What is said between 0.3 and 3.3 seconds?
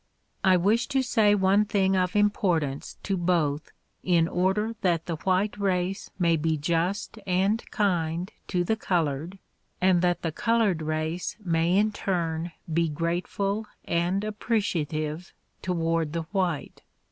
I wish to say one thing of importance to